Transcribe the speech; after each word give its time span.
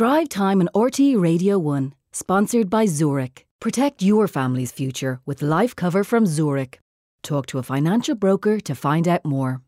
Drive 0.00 0.30
Time 0.30 0.62
on 0.62 0.70
RTE 0.74 1.20
Radio 1.20 1.58
1, 1.58 1.92
sponsored 2.12 2.70
by 2.70 2.86
Zurich. 2.86 3.44
Protect 3.60 4.00
your 4.00 4.26
family's 4.28 4.72
future 4.72 5.20
with 5.26 5.42
life 5.42 5.76
cover 5.76 6.04
from 6.04 6.24
Zurich. 6.24 6.80
Talk 7.22 7.44
to 7.48 7.58
a 7.58 7.62
financial 7.62 8.14
broker 8.14 8.60
to 8.60 8.74
find 8.74 9.06
out 9.06 9.26
more. 9.26 9.60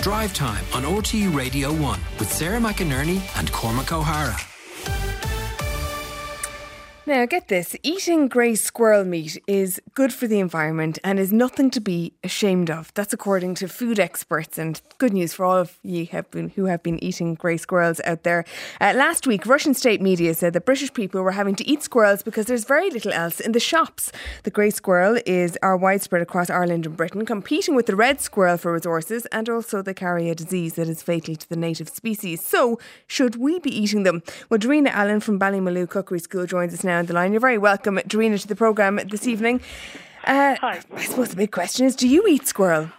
Drive 0.00 0.32
Time 0.32 0.64
on 0.72 0.84
RTE 0.84 1.36
Radio 1.36 1.70
1 1.70 2.00
with 2.18 2.32
Sarah 2.32 2.60
McInerney 2.60 3.20
and 3.38 3.52
Cormac 3.52 3.92
O'Hara. 3.92 4.38
Now, 7.04 7.26
get 7.26 7.48
this 7.48 7.74
eating 7.82 8.28
grey 8.28 8.54
squirrel 8.54 9.04
meat 9.04 9.42
is 9.48 9.82
good 9.92 10.12
for 10.12 10.28
the 10.28 10.38
environment 10.38 11.00
and 11.02 11.18
is 11.18 11.32
nothing 11.32 11.68
to 11.70 11.80
be 11.80 12.12
ashamed 12.22 12.70
of. 12.70 12.94
That's 12.94 13.12
according 13.12 13.56
to 13.56 13.66
food 13.66 13.98
experts, 13.98 14.56
and 14.56 14.80
good 14.98 15.12
news 15.12 15.32
for 15.32 15.44
all 15.44 15.56
of 15.56 15.80
you 15.82 16.06
have 16.06 16.30
been, 16.30 16.50
who 16.50 16.66
have 16.66 16.80
been 16.84 17.02
eating 17.02 17.34
grey 17.34 17.56
squirrels 17.56 18.00
out 18.04 18.22
there. 18.22 18.44
Uh, 18.80 18.92
last 18.94 19.26
week, 19.26 19.46
Russian 19.46 19.74
state 19.74 20.00
media 20.00 20.32
said 20.32 20.52
that 20.52 20.64
British 20.64 20.94
people 20.94 21.22
were 21.22 21.32
having 21.32 21.56
to 21.56 21.68
eat 21.68 21.82
squirrels 21.82 22.22
because 22.22 22.46
there's 22.46 22.64
very 22.64 22.88
little 22.88 23.12
else 23.12 23.40
in 23.40 23.50
the 23.50 23.58
shops. 23.58 24.12
The 24.44 24.52
grey 24.52 24.70
squirrel 24.70 25.18
is 25.26 25.58
are 25.60 25.76
widespread 25.76 26.22
across 26.22 26.50
Ireland 26.50 26.86
and 26.86 26.96
Britain, 26.96 27.26
competing 27.26 27.74
with 27.74 27.86
the 27.86 27.96
red 27.96 28.20
squirrel 28.20 28.58
for 28.58 28.72
resources, 28.72 29.26
and 29.32 29.48
also 29.48 29.82
they 29.82 29.92
carry 29.92 30.30
a 30.30 30.36
disease 30.36 30.74
that 30.74 30.88
is 30.88 31.02
fatal 31.02 31.34
to 31.34 31.48
the 31.48 31.56
native 31.56 31.88
species. 31.88 32.44
So, 32.44 32.78
should 33.08 33.34
we 33.34 33.58
be 33.58 33.76
eating 33.76 34.04
them? 34.04 34.22
Well, 34.48 34.60
Allen 34.62 35.18
from 35.18 35.40
Ballymaloe 35.40 35.88
Cookery 35.88 36.20
School 36.20 36.46
joins 36.46 36.72
us 36.72 36.84
now 36.84 36.91
on 36.92 37.06
the 37.06 37.14
line. 37.14 37.32
You're 37.32 37.40
very 37.40 37.58
welcome, 37.58 37.96
Darina, 38.06 38.40
to 38.40 38.48
the 38.48 38.56
programme 38.56 39.00
this 39.08 39.26
evening. 39.26 39.60
Uh, 40.24 40.54
Hi. 40.60 40.80
I 40.94 41.04
suppose 41.04 41.30
the 41.30 41.36
big 41.36 41.50
question 41.50 41.84
is 41.86 41.96
do 41.96 42.06
you 42.06 42.26
eat 42.28 42.46
squirrel? 42.46 42.90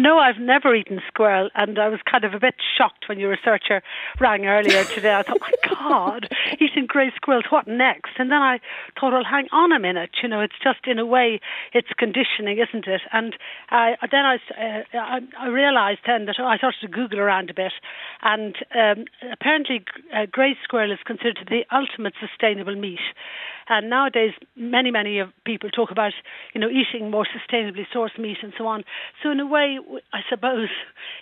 No, 0.00 0.16
I've 0.16 0.38
never 0.38 0.74
eaten 0.74 0.98
squirrel, 1.08 1.50
and 1.54 1.78
I 1.78 1.88
was 1.88 2.00
kind 2.10 2.24
of 2.24 2.32
a 2.32 2.40
bit 2.40 2.54
shocked 2.78 3.06
when 3.06 3.18
your 3.18 3.28
researcher 3.28 3.82
rang 4.18 4.46
earlier 4.46 4.82
today. 4.84 5.14
I 5.14 5.22
thought, 5.22 5.42
my 5.42 5.52
God, 5.68 6.26
eating 6.58 6.86
grey 6.86 7.12
squirrels, 7.14 7.44
what 7.50 7.68
next? 7.68 8.12
And 8.16 8.30
then 8.30 8.40
I 8.40 8.60
thought, 8.98 9.12
well, 9.12 9.24
hang 9.30 9.48
on 9.52 9.72
a 9.72 9.78
minute, 9.78 10.12
you 10.22 10.28
know, 10.30 10.40
it's 10.40 10.54
just 10.64 10.86
in 10.86 10.98
a 10.98 11.04
way, 11.04 11.38
it's 11.74 11.90
conditioning, 11.98 12.56
isn't 12.66 12.86
it? 12.86 13.02
And 13.12 13.36
I, 13.68 13.96
then 14.10 14.24
I, 14.24 14.36
uh, 14.56 14.82
I, 14.94 15.18
I 15.38 15.48
realised 15.48 16.00
then 16.06 16.24
that 16.24 16.40
I 16.40 16.56
started 16.56 16.80
to 16.80 16.88
Google 16.88 17.20
around 17.20 17.50
a 17.50 17.54
bit, 17.54 17.72
and 18.22 18.56
um, 18.74 19.04
apparently 19.30 19.84
uh, 20.16 20.24
grey 20.32 20.56
squirrel 20.64 20.92
is 20.92 20.98
considered 21.04 21.46
the 21.50 21.64
ultimate 21.70 22.14
sustainable 22.18 22.74
meat. 22.74 23.00
And 23.70 23.88
nowadays, 23.88 24.32
many, 24.56 24.90
many 24.90 25.22
people 25.44 25.70
talk 25.70 25.92
about, 25.92 26.12
you 26.54 26.60
know, 26.60 26.68
eating 26.68 27.08
more 27.08 27.24
sustainably 27.24 27.86
sourced 27.94 28.18
meat 28.18 28.38
and 28.42 28.52
so 28.58 28.66
on. 28.66 28.82
So 29.22 29.30
in 29.30 29.38
a 29.38 29.46
way, 29.46 29.78
I 30.12 30.20
suppose 30.28 30.68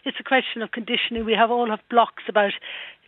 it's 0.04 0.18
a 0.20 0.24
question 0.24 0.62
of 0.62 0.70
conditioning. 0.70 1.24
We 1.24 1.34
have 1.34 1.50
all 1.50 1.70
have 1.70 1.80
blocks 1.90 2.24
about 2.28 2.52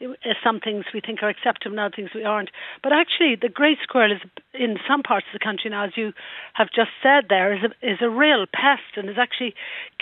uh, 0.03 0.07
some 0.43 0.61
things 0.61 0.87
we 0.95 1.01
think 1.01 1.23
are 1.23 1.29
acceptable 1.29 1.73
and 1.73 1.81
other 1.81 1.95
things 1.95 2.11
we 2.15 2.25
aren't. 2.25 2.51
But 2.83 2.93
actually, 2.93 3.37
the 3.37 3.49
grey 3.49 3.77
squirrel 3.83 4.13
is 4.13 4.21
in 4.55 4.79
some 4.89 5.03
parts 5.03 5.27
of 5.33 5.39
the 5.39 5.45
country 5.45 5.71
now, 5.71 5.85
as 5.85 5.97
you 5.97 6.13
have 6.55 6.69
just 6.75 6.91
said, 7.03 7.27
there 7.29 7.53
is 7.53 7.61
a, 7.65 7.87
is 7.87 7.99
a 8.01 8.09
real 8.09 8.47
pest 8.53 8.97
and 8.97 9.11
is 9.11 9.19
actually 9.19 9.55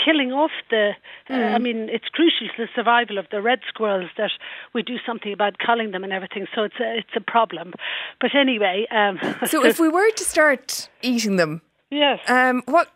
killing 0.02 0.32
off 0.32 0.52
the. 0.70 0.92
Uh, 1.28 1.34
I 1.34 1.58
mean, 1.58 1.88
it's 1.88 2.08
crucial 2.08 2.46
to 2.56 2.66
the 2.66 2.68
survival 2.74 3.18
of 3.18 3.26
the 3.30 3.42
red 3.42 3.60
squirrels 3.68 4.10
that 4.16 4.30
we 4.72 4.82
do 4.82 4.96
something 5.04 5.32
about 5.32 5.58
culling 5.58 5.90
them 5.90 6.04
and 6.04 6.12
everything. 6.12 6.46
So 6.54 6.62
it's 6.62 6.78
a, 6.80 6.98
it's 6.98 7.16
a 7.16 7.20
problem. 7.20 7.74
But 8.20 8.34
anyway, 8.34 8.86
um, 8.90 9.18
So, 9.46 9.64
if 9.64 9.80
we 9.80 9.88
were 9.88 10.10
to 10.10 10.24
start 10.24 10.88
eating 11.02 11.36
them, 11.36 11.62
yes. 11.90 12.20
um, 12.28 12.62
what 12.66 12.88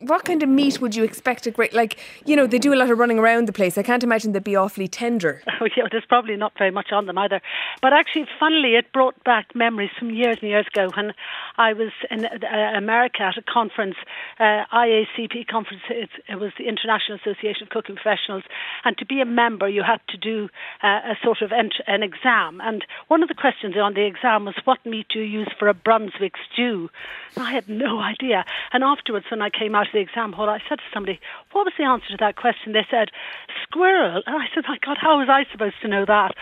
what 0.00 0.24
kind 0.24 0.42
of 0.42 0.48
meat 0.48 0.80
would 0.80 0.94
you 0.94 1.04
expect 1.04 1.46
a 1.46 1.50
great 1.50 1.72
like 1.72 1.98
you 2.26 2.36
know 2.36 2.46
they 2.46 2.58
do 2.58 2.72
a 2.72 2.76
lot 2.76 2.90
of 2.90 2.98
running 2.98 3.18
around 3.18 3.46
the 3.46 3.52
place 3.52 3.76
i 3.78 3.82
can't 3.82 4.02
imagine 4.02 4.32
they'd 4.32 4.44
be 4.44 4.56
awfully 4.56 4.88
tender 4.88 5.42
Oh, 5.60 5.68
yeah, 5.76 5.84
there's 5.90 6.04
probably 6.06 6.36
not 6.36 6.52
very 6.58 6.70
much 6.70 6.92
on 6.92 7.06
them 7.06 7.16
either. 7.16 7.40
But 7.80 7.92
actually, 7.92 8.26
funnily, 8.38 8.74
it 8.74 8.92
brought 8.92 9.22
back 9.24 9.54
memories 9.54 9.90
from 9.98 10.10
years 10.10 10.36
and 10.42 10.50
years 10.50 10.66
ago 10.66 10.90
when 10.94 11.14
I 11.56 11.72
was 11.72 11.92
in 12.10 12.24
uh, 12.24 12.72
America 12.76 13.22
at 13.22 13.36
a 13.36 13.42
conference, 13.42 13.96
uh, 14.38 14.64
IACP 14.72 15.46
conference. 15.46 15.82
It, 15.90 16.10
it 16.28 16.36
was 16.36 16.52
the 16.58 16.68
International 16.68 17.18
Association 17.18 17.64
of 17.64 17.70
Cooking 17.70 17.96
Professionals, 17.96 18.42
and 18.84 18.96
to 18.98 19.06
be 19.06 19.20
a 19.20 19.24
member, 19.24 19.68
you 19.68 19.82
had 19.82 20.00
to 20.08 20.16
do 20.16 20.48
uh, 20.82 20.86
a 20.86 21.14
sort 21.22 21.42
of 21.42 21.52
ent- 21.52 21.82
an 21.86 22.02
exam. 22.02 22.60
And 22.62 22.84
one 23.08 23.22
of 23.22 23.28
the 23.28 23.34
questions 23.34 23.76
on 23.76 23.94
the 23.94 24.04
exam 24.04 24.44
was, 24.44 24.54
"What 24.64 24.84
meat 24.84 25.06
do 25.08 25.20
you 25.20 25.40
use 25.40 25.48
for 25.58 25.68
a 25.68 25.74
Brunswick 25.74 26.34
stew?" 26.52 26.90
I 27.36 27.52
had 27.52 27.68
no 27.68 28.00
idea. 28.00 28.44
And 28.72 28.84
afterwards, 28.84 29.26
when 29.30 29.42
I 29.42 29.50
came 29.50 29.74
out 29.74 29.86
of 29.86 29.92
the 29.92 30.00
exam 30.00 30.32
hall, 30.32 30.48
I 30.48 30.60
said 30.68 30.78
to 30.78 30.84
somebody, 30.92 31.20
"What 31.52 31.64
was 31.64 31.74
the 31.78 31.84
answer 31.84 32.08
to 32.08 32.16
that 32.18 32.36
question?" 32.36 32.72
They 32.72 32.86
said, 32.90 33.10
"Squirrel." 33.74 34.22
And 34.26 34.36
I 34.36 34.46
said, 34.54 34.64
"My 34.68 34.78
God, 34.78 34.98
how 35.00 35.18
was 35.18 35.28
I 35.28 35.46
supposed 35.50 35.80
to 35.82 35.88
know 35.88 36.04
that?" 36.04 36.36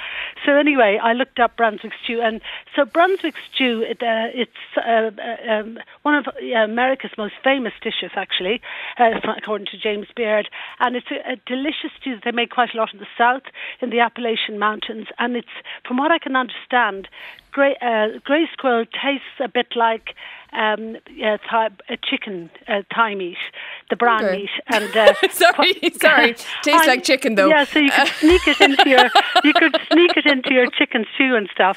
So 0.44 0.52
anyway, 0.56 0.98
I 1.02 1.12
looked 1.14 1.40
up 1.40 1.56
Brunswick 1.56 1.92
stew, 2.04 2.20
and 2.20 2.40
so 2.76 2.84
Brunswick 2.84 3.36
stew, 3.52 3.82
it, 3.82 4.02
uh, 4.02 4.28
it's 4.34 4.50
uh, 4.76 5.10
uh, 5.16 5.52
um, 5.52 5.78
one 6.02 6.16
of 6.16 6.26
uh, 6.28 6.56
America's 6.56 7.12
most 7.16 7.34
famous 7.42 7.72
dishes, 7.80 8.10
actually, 8.16 8.60
uh, 8.98 9.20
according 9.36 9.68
to 9.68 9.78
James 9.78 10.08
Beard, 10.14 10.48
and 10.80 10.96
it's 10.96 11.10
a, 11.10 11.32
a 11.32 11.36
delicious 11.46 11.90
stew 12.00 12.16
that 12.16 12.24
they 12.24 12.32
make 12.32 12.50
quite 12.50 12.74
a 12.74 12.76
lot 12.76 12.92
in 12.92 13.00
the 13.00 13.06
south, 13.16 13.44
in 13.80 13.90
the 13.90 14.00
Appalachian 14.00 14.58
Mountains, 14.58 15.06
and 15.18 15.36
it's, 15.36 15.56
from 15.86 15.96
what 15.96 16.10
I 16.10 16.18
can 16.18 16.36
understand, 16.36 17.08
grey, 17.52 17.76
uh, 17.80 18.08
squirrel 18.52 18.84
tastes 18.86 19.38
a 19.40 19.48
bit 19.48 19.76
like 19.76 20.14
um, 20.52 20.96
uh, 21.24 21.38
thigh, 21.48 21.70
a 21.88 21.96
chicken 21.96 22.50
uh, 22.68 22.82
thigh 22.94 23.14
meat, 23.14 23.38
the 23.92 23.96
brown 24.04 24.24
Okay. 24.24 24.36
meat, 24.38 24.54
and 24.76 24.90
uh, 25.04 25.12
sorry 25.42 25.72
sorry 26.06 26.30
tastes 26.66 26.86
like 26.92 27.02
chicken 27.10 27.34
though 27.38 27.48
Yeah, 27.54 27.64
so 27.72 27.78
you 27.86 27.92
could 27.98 28.12
sneak 28.24 28.44
it 28.52 28.58
into 28.68 28.88
your 28.94 29.06
you 29.44 29.52
could 29.62 29.74
sneak 29.92 30.12
it 30.20 30.26
into 30.34 30.50
your 30.58 30.68
chicken 30.78 31.04
stew 31.14 31.32
and 31.40 31.46
stuff, 31.56 31.76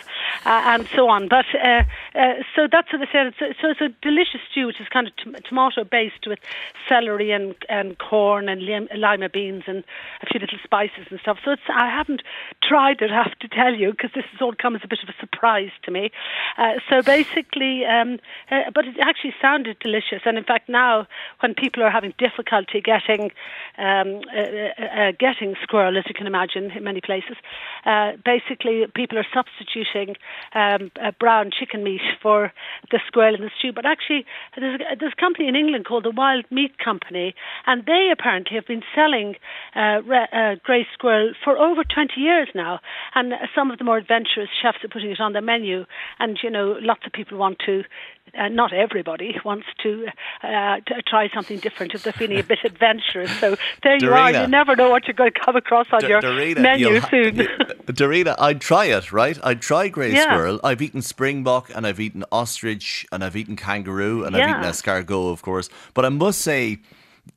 uh, 0.52 0.72
and 0.72 0.88
so 0.96 1.10
on. 1.16 1.28
But 1.28 1.46
uh, 1.70 1.84
uh, 2.16 2.44
so 2.56 2.68
that's 2.72 2.92
what 2.94 3.00
they 3.00 3.08
said. 3.12 3.28
A, 3.28 3.54
so 3.62 3.70
it's 3.70 3.82
a 3.82 3.90
delicious 4.02 4.40
stew, 4.50 4.68
which 4.68 4.80
is 4.80 4.88
kind 4.88 5.08
of 5.08 5.14
tom- 5.18 5.36
tomato 5.48 5.84
based 5.84 6.26
with 6.26 6.40
celery 6.88 7.32
and 7.32 7.56
and 7.68 7.98
corn 7.98 8.48
and 8.48 8.62
lim- 8.62 8.88
lima 8.96 9.28
beans 9.28 9.64
and 9.68 9.84
a 10.22 10.26
few 10.26 10.40
little 10.40 10.60
spices 10.64 11.08
and 11.10 11.20
stuff. 11.20 11.38
So 11.44 11.52
it's 11.52 11.62
I 11.68 11.90
haven't 11.90 12.22
tried 12.64 13.02
it. 13.02 13.12
I 13.12 13.24
have 13.24 13.38
to 13.40 13.48
tell 13.50 13.74
you 13.74 13.92
because 13.92 14.12
this 14.16 14.24
has 14.32 14.42
all 14.42 14.54
come 14.54 14.76
as 14.76 14.82
a 14.84 14.88
bit 14.88 15.00
of 15.04 15.10
a 15.10 15.16
surprise 15.20 15.72
to 15.84 15.92
me. 15.92 16.12
Uh, 16.58 16.74
so 16.90 17.02
basically, 17.02 17.84
um, 17.86 18.20
uh, 18.50 18.72
but 18.74 18.86
it 18.86 18.96
actually 19.02 19.34
sounded 19.42 19.78
delicious. 19.80 20.22
And 20.26 20.38
in 20.38 20.46
fact, 20.46 20.70
now 20.70 21.08
when 21.42 21.54
people 21.54 21.84
are 21.84 21.92
having 21.92 22.14
difficulty 22.18 22.80
getting 22.80 23.32
um, 23.78 24.22
uh, 24.34 24.82
uh, 24.82 25.12
getting 25.20 25.56
squirrel, 25.62 25.98
as 25.98 26.06
you 26.08 26.14
can 26.14 26.28
imagine, 26.28 26.72
in 26.72 26.84
many 26.84 27.02
places, 27.02 27.36
basically 28.24 28.86
people 28.96 29.18
are 29.18 29.28
substituting 29.34 30.16
um, 30.54 30.92
brown 31.20 31.52
chicken 31.52 31.84
meat 31.84 32.05
for 32.22 32.52
the 32.92 33.00
squirrel 33.08 33.36
in 33.36 33.42
the 33.42 33.52
stew. 33.58 33.72
But 33.74 33.86
actually, 33.86 34.26
there's 34.56 34.82
a, 34.82 34.96
there's 35.00 35.14
a 35.18 35.22
company 35.22 35.48
in 35.48 35.56
England 35.56 35.86
called 35.86 36.06
the 36.06 36.12
Wild 36.12 36.46
Meat 36.52 36.78
Company, 36.78 37.36
and 37.66 37.86
they 37.86 38.10
apparently 38.12 38.56
have 38.56 38.68
been 38.68 38.84
selling 38.94 39.36
uh, 39.76 40.02
re- 40.06 40.28
uh, 40.32 40.56
grey 40.64 40.88
squirrel 40.94 41.34
for 41.44 41.58
over 41.58 41.84
20 41.84 42.20
years 42.20 42.50
now. 42.56 42.80
And 43.14 43.34
some 43.56 43.72
of 43.72 43.78
the 43.78 43.84
more 43.84 43.98
adventurous 43.98 44.50
chefs 44.62 44.84
are 44.84 44.90
putting 44.90 45.12
it 45.12 45.20
on 45.20 45.34
their 45.34 45.42
menu, 45.42 45.86
and 46.20 46.38
you 46.42 46.50
know, 46.50 46.78
lots 46.82 47.02
of 47.06 47.14
people 47.14 47.38
want 47.38 47.60
to. 47.66 47.84
Uh, 48.38 48.50
not 48.50 48.74
everybody 48.74 49.38
wants 49.46 49.66
to, 49.82 50.08
uh, 50.44 50.78
to 50.86 51.02
try 51.08 51.30
something 51.34 51.58
different 51.60 51.94
if 51.96 52.04
they're 52.04 52.12
feeling 52.12 52.38
a 52.40 52.44
bit 52.44 52.60
adventurous. 52.66 53.32
So 53.40 53.56
there 53.84 53.96
you 54.02 54.14
are. 54.14 54.32
You 54.32 54.48
never 54.48 54.76
know 54.76 54.90
what 54.90 55.08
you're 55.08 55.14
going 55.14 55.32
to 55.32 55.40
come 55.40 55.56
across 55.56 55.88
on 55.94 56.02
D- 56.02 56.08
your 56.08 56.22
Darina, 56.22 56.60
menu 56.62 57.00
soon. 57.02 57.36
Darina, 57.88 58.36
I'd 58.38 58.60
try 58.62 58.86
it, 58.86 59.12
right? 59.12 59.38
I'd 59.44 59.62
try 59.62 59.88
grey 59.88 60.14
Yeah. 60.14 60.24
squirrel. 60.24 60.60
I've 60.64 60.82
eaten 60.82 61.02
springbok 61.02 61.72
and 61.74 61.88
I've 61.88 62.00
eaten 62.00 62.24
ostrich 62.32 63.06
and 63.12 63.24
I've 63.24 63.36
eaten 63.36 63.56
kangaroo 63.56 64.24
and 64.26 64.36
I've 64.36 64.50
eaten 64.50 64.64
escargot, 64.64 65.32
of 65.32 65.42
course. 65.42 65.70
But 65.94 66.04
I 66.06 66.10
must 66.10 66.42
say, 66.42 66.80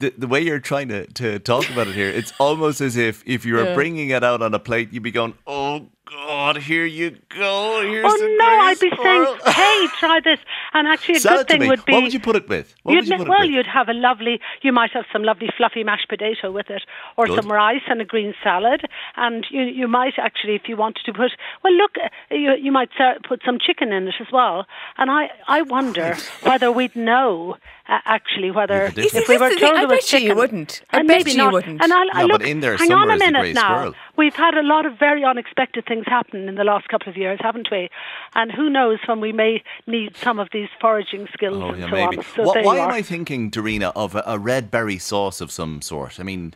the, 0.00 0.12
the 0.19 0.26
way 0.26 0.41
you're 0.41 0.59
trying 0.60 0.88
to, 0.88 1.06
to 1.06 1.38
talk 1.38 1.70
about 1.70 1.86
it 1.88 1.94
here, 1.94 2.09
it's 2.09 2.32
almost 2.38 2.80
as 2.80 2.97
if 2.97 3.22
if 3.26 3.47
you 3.47 3.54
were 3.54 3.72
bringing 3.75 4.10
it 4.10 4.22
out 4.25 4.42
on 4.42 4.53
a 4.53 4.59
plate, 4.59 4.92
you'd 4.92 5.03
be 5.03 5.10
going, 5.10 5.34
oh, 5.47 5.86
God, 6.04 6.56
here 6.59 6.84
you 6.86 7.16
go. 7.28 7.83
Here's 7.83 8.04
Oh 8.06 8.36
no! 8.39 8.44
I'd 8.47 8.80
be 8.80 8.91
squirrel." 8.91 9.36
saying, 9.44 9.54
"Hey, 9.54 9.86
try 10.01 10.21
this." 10.24 10.39
And 10.74 10.86
actually, 10.86 11.16
a 11.16 11.20
Sell 11.20 11.32
good 11.36 11.41
it 11.41 11.44
to 11.48 11.53
thing 11.54 11.60
me. 11.62 11.68
would 11.68 11.84
be 11.84 11.92
What 11.92 12.03
would 12.03 12.12
you 12.12 12.20
put 12.20 12.36
it 12.36 12.48
with? 12.48 12.74
What 12.82 12.92
you'd 12.92 13.00
would 13.04 13.09
you 13.09 13.10
ma- 13.12 13.16
put 13.18 13.26
it 13.26 13.30
well, 13.30 13.41
with? 13.47 13.50
you'd 13.50 13.66
have 13.66 13.88
a 13.88 13.94
lovely. 13.94 14.41
You 14.62 14.72
might 14.72 14.91
have 14.92 15.04
some 15.12 15.22
lovely 15.24 15.48
fluffy 15.56 15.82
mashed 15.84 16.09
potato 16.09 16.50
with 16.50 16.68
it, 16.70 16.82
or 17.16 17.26
Good. 17.26 17.42
some 17.42 17.50
rice 17.50 17.82
and 17.88 18.00
a 18.00 18.04
green 18.04 18.34
salad. 18.42 18.82
And 19.16 19.47
you 19.50 19.62
you 19.62 19.88
might 19.88 20.15
actually, 20.18 20.54
if 20.56 20.68
you 20.68 20.76
wanted 20.76 21.04
to 21.06 21.12
put, 21.12 21.32
well, 21.65 21.72
look, 21.74 21.92
uh, 22.03 22.09
you 22.34 22.54
you 22.60 22.72
might 22.72 22.91
put 23.26 23.42
some 23.44 23.59
chicken 23.59 23.92
in 23.92 24.09
it 24.09 24.15
as 24.20 24.28
well. 24.32 24.66
And 24.98 25.10
I 25.10 25.30
I 25.47 25.62
wonder 25.62 26.16
whether 26.42 26.70
we'd 26.72 26.94
know. 26.97 27.56
Uh, 27.91 28.00
actually, 28.04 28.50
whether 28.50 28.88
You 28.88 29.09
could 29.09 29.15
if 29.22 29.28
we 29.28 29.38
were 29.38 29.48
the 29.48 29.54
thing, 29.54 29.60
told 29.60 29.72
I 29.78 29.86
there 29.86 29.88
was 29.97 30.10
bet 30.10 30.20
you 30.20 30.28
you 30.28 30.34
wouldn't. 30.34 30.82
I 30.91 30.98
and 30.98 31.09
bet 31.09 31.16
maybe 31.16 31.30
you 31.30 31.36
not. 31.38 31.54
wouldn't. 31.54 31.82
And 31.82 31.91
I, 31.91 32.00
I 32.12 32.20
Yeah, 32.20 32.26
look, 32.26 32.41
but 32.41 32.42
in 32.42 32.60
there 32.60 32.76
hang 32.76 32.92
on 32.92 33.10
a 33.10 33.16
minute 33.16 33.41
grey 33.41 33.53
now. 33.54 33.62
squirrel. 33.62 33.94
We've 34.18 34.34
had 34.34 34.59
a 34.59 34.62
lot 34.62 34.84
of 34.84 34.98
very 34.98 35.24
unexpected 35.24 35.86
things 35.86 36.04
happen 36.06 36.50
in 36.50 36.56
the 36.56 36.65
last 36.65 36.86
couple 36.88 37.09
of 37.09 37.16
years, 37.16 37.38
haven't 37.41 37.68
we? 37.72 37.88
And 38.34 38.53
who 38.53 38.68
knows 38.68 38.98
when 39.06 39.20
we 39.20 39.32
may 39.32 39.62
need 39.86 40.18
some 40.18 40.38
of 40.38 40.48
these 40.53 40.58
foraging 40.81 41.28
skills 41.33 41.59
Oh, 41.63 41.69
and 41.71 41.78
yeah, 41.81 41.87
so 41.87 41.93
maybe. 41.93 42.16
on. 42.19 42.25
So 42.34 42.43
Wha- 42.45 42.53
there 42.55 42.63
why 42.65 42.78
am. 42.78 42.91
I 42.91 43.03
thinking, 43.03 43.51
Darina, 43.51 43.93
of 43.95 44.15
a, 44.15 44.22
a 44.27 44.39
red 44.39 44.71
berry 44.71 44.99
sauce 44.99 45.41
of 45.41 45.51
some 45.51 45.81
sort? 45.83 46.19
I 46.19 46.22
mean, 46.25 46.55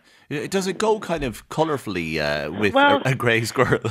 Does 0.49 0.67
it 0.67 0.79
go 0.79 0.99
kind 0.99 1.25
of 1.25 1.47
colourfully 1.51 2.19
uh, 2.21 2.51
with 2.51 2.73
Well- 2.75 3.03
a, 3.05 3.11
a 3.11 3.15
grey 3.15 3.45
squirrel? 3.45 3.81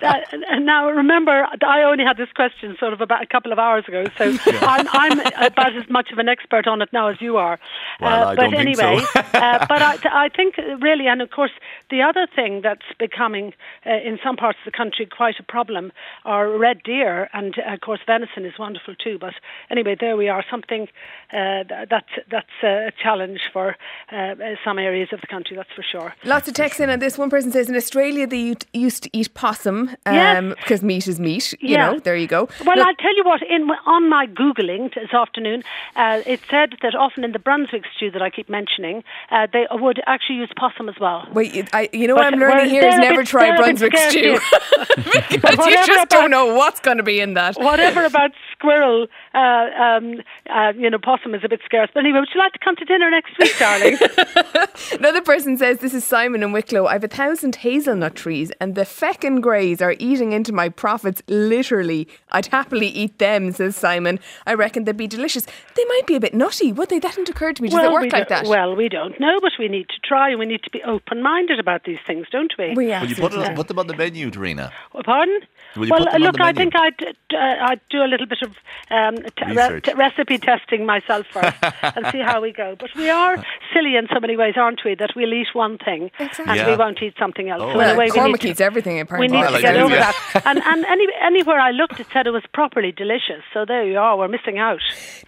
That- 0.00 0.24
and 0.50 0.64
now 0.66 0.88
remember, 0.90 1.46
I 1.66 1.82
only 1.82 2.04
had 2.04 2.16
this 2.16 2.30
question 2.34 2.76
sort 2.78 2.92
of 2.92 3.00
about 3.00 3.22
a 3.22 3.26
couple 3.26 3.52
of 3.52 3.58
hours 3.58 3.84
ago, 3.88 4.04
so 4.16 4.24
I'm, 4.62 4.86
I'm 4.90 5.20
about 5.20 5.76
as 5.76 5.88
much 5.90 6.10
of 6.12 6.18
an 6.18 6.28
expert 6.28 6.66
on 6.66 6.80
it 6.82 6.88
now 6.92 7.08
as 7.08 7.20
you 7.20 7.36
are. 7.36 7.58
Well, 8.00 8.28
I 8.28 8.34
but 8.34 8.50
don't 8.50 8.64
think 8.64 8.76
so. 8.76 8.86
anyway, 8.86 9.06
uh, 9.14 9.66
but 9.68 9.82
I, 9.82 9.98
I 10.26 10.28
think 10.34 10.56
really, 10.80 11.06
and 11.06 11.20
of 11.22 11.30
course, 11.30 11.50
the 11.90 12.02
other 12.02 12.26
thing 12.34 12.60
that's 12.62 12.86
becoming 12.98 13.52
uh, 13.84 13.90
in 14.04 14.18
some 14.24 14.36
parts 14.36 14.58
of 14.64 14.72
the 14.72 14.76
country 14.76 15.06
quite 15.06 15.36
a 15.38 15.42
problem 15.42 15.92
are 16.24 16.48
red 16.56 16.82
deer, 16.82 17.28
and 17.32 17.54
uh, 17.58 17.74
of 17.74 17.80
course, 17.80 18.00
venison 18.06 18.44
is 18.44 18.55
wonderful 18.58 18.94
too. 18.94 19.18
But 19.18 19.34
anyway, 19.70 19.96
there 19.98 20.16
we 20.16 20.28
are. 20.28 20.44
Something 20.50 20.88
uh, 21.32 21.64
th- 21.64 21.88
that's 21.90 22.08
that's 22.30 22.56
a 22.62 22.92
challenge 23.02 23.40
for 23.52 23.76
uh, 24.12 24.34
some 24.64 24.78
areas 24.78 25.08
of 25.12 25.20
the 25.20 25.26
country. 25.26 25.56
That's 25.56 25.72
for 25.74 25.82
sure. 25.82 26.14
Lots 26.24 26.48
of 26.48 26.54
texts 26.54 26.80
in 26.80 26.90
on 26.90 26.98
this. 26.98 27.18
One 27.18 27.30
person 27.30 27.50
says 27.52 27.68
in 27.68 27.76
Australia 27.76 28.26
they 28.26 28.54
used 28.72 29.02
to 29.04 29.10
eat 29.12 29.32
possum 29.34 29.90
um, 30.06 30.14
Yes. 30.14 30.54
because 30.56 30.82
meat 30.82 31.06
is 31.08 31.18
meat. 31.20 31.52
You 31.60 31.70
Yeah. 31.76 31.90
know, 31.92 31.98
there 31.98 32.16
you 32.16 32.26
go. 32.26 32.48
Well, 32.64 32.76
Look- 32.76 32.86
I'll 32.86 32.94
tell 32.96 33.16
you 33.16 33.24
what. 33.24 33.42
In 33.42 33.70
on 33.86 34.08
my 34.08 34.26
googling 34.26 34.94
this 34.94 35.12
afternoon, 35.12 35.62
uh, 35.96 36.22
it 36.26 36.40
said 36.50 36.74
that 36.82 36.94
often 36.94 37.24
in 37.24 37.32
the 37.32 37.38
Brunswick 37.38 37.84
stew 37.96 38.10
that 38.12 38.22
I 38.22 38.30
keep 38.30 38.48
mentioning, 38.48 39.04
uh, 39.30 39.46
they 39.52 39.66
would 39.70 40.00
actually 40.06 40.36
use 40.36 40.50
possum 40.56 40.88
as 40.88 40.96
well. 41.00 41.26
Wait, 41.32 41.54
you- 41.54 41.64
I, 41.72 41.88
you 41.92 42.06
know 42.08 42.14
what 42.14 42.24
I'm 42.32 42.38
learning 42.38 42.68
here 42.70 42.84
is 42.86 42.96
never 42.96 43.22
bit- 43.22 43.26
try 43.28 43.42
they're 43.46 43.54
a 43.54 43.56
bit 43.74 43.78
Brunswick 43.80 43.96
stew 43.98 44.38
because 45.30 45.66
you 45.66 45.86
just 45.86 46.08
don't 46.08 46.30
know 46.30 46.54
what's 46.54 46.80
going 46.80 46.96
to 46.96 47.02
be 47.02 47.20
in 47.20 47.34
that. 47.34 47.56
Whatever 47.56 48.04
about 48.04 48.30
squirrel, 48.58 49.06
uh, 49.34 49.38
um, 49.38 50.22
uh, 50.50 50.72
you 50.76 50.90
know, 50.90 50.98
possum 50.98 51.34
is 51.34 51.42
a 51.44 51.48
bit 51.48 51.60
scarce. 51.64 51.90
But 51.92 52.00
anyway, 52.00 52.20
would 52.20 52.28
you 52.34 52.40
like 52.40 52.52
to 52.52 52.58
come 52.58 52.76
to 52.76 52.84
dinner 52.84 53.10
next 53.10 53.38
week, 53.38 53.54
darling? 53.58 53.98
Another 54.98 55.22
person 55.22 55.56
says, 55.56 55.78
This 55.78 55.94
is 55.94 56.04
Simon 56.04 56.42
in 56.42 56.52
Wicklow. 56.52 56.86
I 56.86 56.94
have 56.94 57.04
a 57.04 57.08
thousand 57.08 57.56
hazelnut 57.56 58.14
trees, 58.14 58.50
and 58.60 58.74
the 58.74 58.82
feckin' 58.82 59.40
greys 59.40 59.80
are 59.80 59.94
eating 59.98 60.32
into 60.32 60.52
my 60.52 60.68
profits 60.68 61.22
literally. 61.28 62.08
I'd 62.32 62.46
happily 62.46 62.88
eat 62.88 63.18
them, 63.18 63.52
says 63.52 63.76
Simon. 63.76 64.18
I 64.46 64.54
reckon 64.54 64.84
they'd 64.84 64.96
be 64.96 65.06
delicious. 65.06 65.46
They 65.74 65.84
might 65.84 66.06
be 66.06 66.16
a 66.16 66.20
bit 66.20 66.34
nutty, 66.34 66.72
would 66.72 66.88
they? 66.88 66.98
That 66.98 67.10
hadn't 67.10 67.28
occurred 67.28 67.56
to 67.56 67.62
me. 67.62 67.68
Does 67.68 67.84
it 67.84 67.88
we 67.88 67.92
work 67.92 68.12
like 68.12 68.28
that? 68.28 68.46
Well, 68.46 68.74
we 68.74 68.88
don't 68.88 69.18
know, 69.20 69.38
but 69.40 69.52
we 69.58 69.68
need 69.68 69.88
to 69.90 70.00
try, 70.02 70.30
and 70.30 70.38
we 70.38 70.46
need 70.46 70.62
to 70.62 70.70
be 70.70 70.82
open-minded 70.82 71.58
about 71.58 71.84
these 71.84 71.98
things, 72.06 72.26
don't 72.30 72.52
we? 72.58 72.74
We 72.74 72.86
Will 72.86 73.04
you 73.06 73.16
put, 73.16 73.34
it, 73.34 73.54
put 73.54 73.68
them 73.68 73.78
on 73.78 73.86
the 73.86 73.96
menu, 73.96 74.30
Darina? 74.30 74.72
Oh, 74.94 75.02
Pardon? 75.04 75.40
Will 75.76 75.86
you 75.86 75.90
well, 75.90 76.00
put 76.00 76.12
them 76.12 76.22
on 76.22 76.26
look, 76.26 76.36
the 76.36 76.44
I 76.44 76.52
think 76.52 76.74
I'd, 76.74 77.02
uh, 77.34 77.66
I'd 77.68 77.80
do 77.90 78.02
a 78.02 78.08
little 78.08 78.26
bit 78.26 78.42
of 78.42 78.45
um, 78.90 79.16
t- 79.16 79.54
re- 79.54 79.80
t- 79.80 79.92
recipe 79.94 80.38
testing 80.38 80.84
myself 80.86 81.26
first 81.32 81.56
and 81.96 82.06
see 82.12 82.20
how 82.20 82.40
we 82.40 82.52
go. 82.52 82.76
But 82.78 82.90
we 82.94 83.10
are 83.10 83.36
silly 83.74 83.96
in 83.96 84.06
so 84.12 84.20
many 84.20 84.36
ways, 84.36 84.54
aren't 84.56 84.80
we? 84.84 84.94
That 84.94 85.10
we'll 85.16 85.32
eat 85.34 85.48
one 85.54 85.78
thing 85.78 86.10
Exactly. 86.18 86.44
and 86.46 86.56
Yeah. 86.56 86.70
we 86.70 86.76
won't 86.76 87.02
eat 87.02 87.14
something 87.18 87.48
else. 87.48 87.62
Oh. 87.62 87.66
so 87.66 87.70
in 87.72 87.76
Well, 87.78 87.94
a 87.94 87.98
way, 87.98 88.04
we 88.06 88.10
need 88.10 88.14
Cormac 88.14 88.40
to, 88.40 88.48
eats 88.48 88.60
everything, 88.60 88.94
we 89.18 89.28
need 89.28 89.32
Well, 89.38 89.50
to 89.50 89.56
I 89.58 89.60
get 89.60 89.72
do, 89.74 89.80
over 89.80 89.94
yeah. 89.94 90.12
that. 90.12 90.42
And, 90.46 90.62
and 90.62 90.84
any, 90.86 91.06
anywhere 91.22 91.58
I 91.58 91.70
looked, 91.72 91.98
it 92.00 92.06
said 92.12 92.26
it 92.26 92.30
was 92.30 92.44
properly 92.54 92.92
delicious. 92.92 93.42
So 93.52 93.64
there 93.64 93.84
you 93.84 93.98
are. 93.98 94.16
We're 94.16 94.28
missing 94.28 94.58
out. 94.58 94.80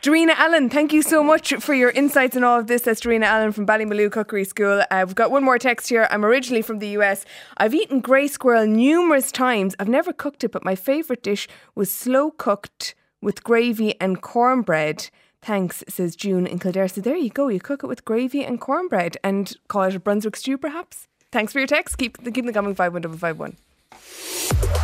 Darina 0.03 0.35
Allen, 0.37 0.71
thank 0.71 0.93
you 0.93 1.03
so 1.03 1.23
much 1.23 1.53
for 1.55 1.75
your 1.75 1.91
insights 1.91 2.37
in 2.37 2.45
all 2.45 2.59
of 2.61 2.67
this. 2.69 2.83
That's 2.83 3.01
Darina 3.01 3.25
Allen 3.25 3.53
from 3.53 3.67
Ballymaloe 3.67 4.11
Cookery 4.13 4.45
School. 4.45 4.83
Uh, 4.91 5.05
we've 5.07 5.15
got 5.15 5.31
one 5.31 5.43
more 5.45 5.59
text 5.59 5.89
here. 5.89 6.07
I'm 6.11 6.25
originally 6.25 6.63
from 6.63 6.79
the 6.79 6.89
US. 6.99 7.25
I've 7.57 7.75
eaten 7.75 8.01
grey 8.01 8.29
squirrel 8.29 8.67
numerous 8.67 9.33
times. 9.33 9.75
I've 9.79 9.89
never 9.89 10.13
cooked 10.13 10.45
it, 10.45 10.53
but 10.53 10.65
my 10.65 10.75
favourite 10.77 11.23
dish 11.23 11.49
was 11.75 11.91
slow 11.93 12.31
cooked 12.31 12.95
with 13.21 13.45
gravy 13.45 14.01
and 14.01 14.23
cornbread. 14.23 15.11
Thanks, 15.41 15.85
says 15.89 16.17
June 16.17 16.47
in 16.47 16.59
Kildare. 16.59 16.89
So 16.89 17.01
there 17.01 17.17
you 17.17 17.31
go. 17.31 17.49
You 17.49 17.61
cook 17.61 17.85
it 17.85 17.87
with 17.87 18.05
gravy 18.05 18.45
and 18.45 18.61
cornbread 18.61 19.17
and 19.23 19.55
call 19.69 19.85
it 19.85 19.95
a 19.95 20.01
Brunswick 20.01 20.37
stew, 20.37 20.59
perhaps. 20.59 21.07
Thanks 21.31 21.53
for 21.53 21.59
your 21.59 21.69
text. 21.69 21.99
Keep, 21.99 22.25
keep 22.25 22.45
them 22.45 22.53
coming. 22.53 22.75
51551. 22.75 24.78